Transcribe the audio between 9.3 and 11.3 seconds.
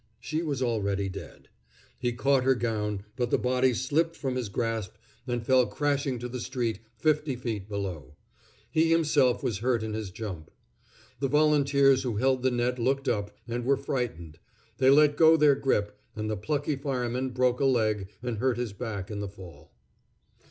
was hurt in his jump. The